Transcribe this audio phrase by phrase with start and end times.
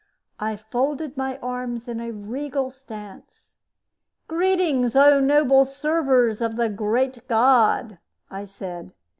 [0.39, 3.59] I folded my arms in a regal stance.
[4.27, 8.95] "Greetings, O noble servers of the Great God," I said.